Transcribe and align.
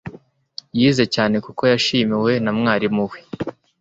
yize 0.77 1.05
cyane 1.15 1.35
kuko 1.45 1.61
yashimiwe 1.71 2.31
na 2.43 2.51
mwarimu 2.57 3.03
we 3.11 3.19